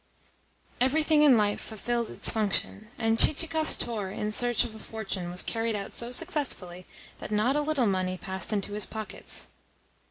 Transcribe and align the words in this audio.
]Everything 0.87 1.21
in 1.21 1.37
life 1.37 1.61
fulfils 1.61 2.09
its 2.09 2.27
function, 2.31 2.87
and 2.97 3.19
Chichikov's 3.19 3.77
tour 3.77 4.09
in 4.09 4.31
search 4.31 4.63
of 4.63 4.73
a 4.73 4.79
fortune 4.79 5.29
was 5.29 5.43
carried 5.43 5.75
out 5.75 5.93
so 5.93 6.11
successfully 6.11 6.87
that 7.19 7.29
not 7.29 7.55
a 7.55 7.61
little 7.61 7.85
money 7.85 8.17
passed 8.17 8.51
into 8.51 8.73
his 8.73 8.87
pockets. 8.87 9.49